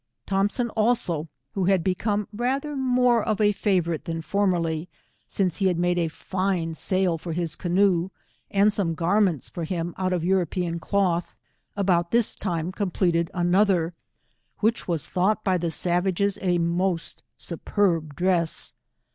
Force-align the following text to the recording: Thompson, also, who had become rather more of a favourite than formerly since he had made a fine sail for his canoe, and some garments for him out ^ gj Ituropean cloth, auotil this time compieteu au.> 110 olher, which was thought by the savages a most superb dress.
Thompson, 0.25 0.71
also, 0.71 1.29
who 1.51 1.65
had 1.65 1.83
become 1.83 2.27
rather 2.33 2.75
more 2.75 3.21
of 3.23 3.39
a 3.39 3.51
favourite 3.51 4.05
than 4.05 4.23
formerly 4.23 4.89
since 5.27 5.57
he 5.57 5.67
had 5.67 5.77
made 5.77 5.99
a 5.99 6.07
fine 6.07 6.73
sail 6.73 7.19
for 7.19 7.33
his 7.33 7.55
canoe, 7.55 8.09
and 8.49 8.73
some 8.73 8.95
garments 8.95 9.47
for 9.47 9.63
him 9.63 9.93
out 9.99 10.11
^ 10.11 10.19
gj 10.19 10.23
Ituropean 10.27 10.81
cloth, 10.81 11.35
auotil 11.77 12.09
this 12.09 12.33
time 12.33 12.71
compieteu 12.71 13.29
au.> 13.31 13.37
110 13.43 13.51
olher, 13.53 13.93
which 14.59 14.87
was 14.87 15.05
thought 15.05 15.43
by 15.43 15.55
the 15.55 15.69
savages 15.69 16.39
a 16.41 16.57
most 16.57 17.21
superb 17.37 18.15
dress. 18.15 18.73